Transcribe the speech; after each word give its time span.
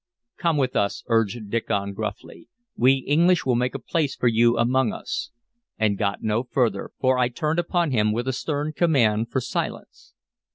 "Come 0.37 0.57
with 0.57 0.75
us," 0.75 1.03
urged 1.09 1.51
Diccon 1.51 1.93
gruffly. 1.93 2.49
"We 2.75 2.93
English 3.05 3.45
will 3.45 3.53
make 3.53 3.75
a 3.75 3.79
place 3.79 4.15
for 4.15 4.27
you 4.27 4.57
among 4.57 4.91
us" 4.91 5.29
and 5.77 5.95
got 5.95 6.23
no 6.23 6.41
further, 6.41 6.89
for 6.99 7.19
I 7.19 7.27
turned 7.29 7.59
upon 7.59 7.91
him 7.91 8.11
with 8.11 8.27
a 8.27 8.33
stern 8.33 8.73
command 8.73 9.29
for 9.29 9.39
silence. 9.41 10.15